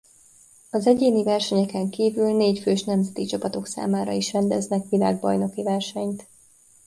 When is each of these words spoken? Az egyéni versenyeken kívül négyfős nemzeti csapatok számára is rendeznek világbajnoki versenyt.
Az 0.69 0.87
egyéni 0.87 1.23
versenyeken 1.23 1.89
kívül 1.89 2.35
négyfős 2.35 2.83
nemzeti 2.83 3.25
csapatok 3.25 3.67
számára 3.67 4.11
is 4.11 4.31
rendeznek 4.33 4.89
világbajnoki 4.89 5.63
versenyt. 5.63 6.27